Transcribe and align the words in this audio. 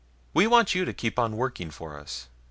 We 0.33 0.47
want 0.47 0.73
you 0.73 0.83
to 0.85 0.95
keep 0.95 1.19
on 1.19 1.37
working 1.37 1.69
for 1.69 1.95
us. 1.95 2.27